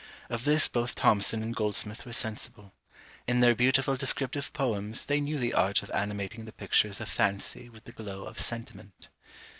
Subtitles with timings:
[0.31, 2.73] Of this both Thomson and Goldsmith were sensible.
[3.27, 7.69] In their beautiful descriptive poems they knew the art of animating the pictures of FANCY
[7.69, 9.09] with the glow of SENTIMENT.